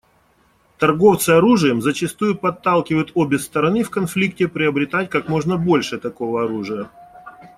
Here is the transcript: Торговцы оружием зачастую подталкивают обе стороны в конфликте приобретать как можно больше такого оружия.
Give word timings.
Торговцы 0.79 1.29
оружием 1.29 1.79
зачастую 1.79 2.35
подталкивают 2.35 3.11
обе 3.13 3.37
стороны 3.37 3.83
в 3.83 3.91
конфликте 3.91 4.47
приобретать 4.47 5.11
как 5.11 5.29
можно 5.29 5.57
больше 5.57 5.99
такого 5.99 6.43
оружия. 6.43 6.89